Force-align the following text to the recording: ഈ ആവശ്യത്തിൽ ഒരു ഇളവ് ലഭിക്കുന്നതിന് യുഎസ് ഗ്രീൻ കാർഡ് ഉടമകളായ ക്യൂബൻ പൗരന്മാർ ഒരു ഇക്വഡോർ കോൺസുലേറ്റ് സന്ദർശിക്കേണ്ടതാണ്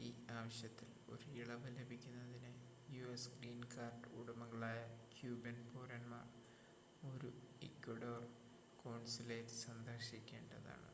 ഈ 0.00 0.04
ആവശ്യത്തിൽ 0.32 0.90
ഒരു 1.08 1.24
ഇളവ് 1.36 1.68
ലഭിക്കുന്നതിന് 1.76 2.50
യുഎസ് 2.88 3.32
ഗ്രീൻ 3.32 3.62
കാർഡ് 3.72 4.10
ഉടമകളായ 4.14 4.82
ക്യൂബൻ 5.14 5.58
പൗരന്മാർ 5.70 6.28
ഒരു 7.02 7.30
ഇക്വഡോർ 7.62 8.22
കോൺസുലേറ്റ് 8.78 9.58
സന്ദർശിക്കേണ്ടതാണ് 9.58 10.92